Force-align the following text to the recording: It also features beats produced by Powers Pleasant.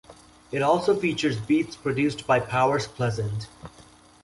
It 0.51 0.63
also 0.63 0.99
features 0.99 1.39
beats 1.39 1.75
produced 1.75 2.25
by 2.25 2.39
Powers 2.39 2.87
Pleasant. 2.87 3.47